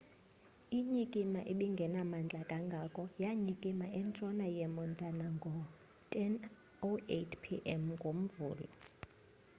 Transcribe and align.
inyikima 0.79 1.39
ebingenamandla 1.51 2.41
kangako 2.51 3.01
yanyikima 3.23 3.85
entshona 3.99 4.45
yemontana 4.57 5.25
ngo-10:08 5.35 7.29
p.m. 7.43 7.81
ngomvulo 7.95 8.67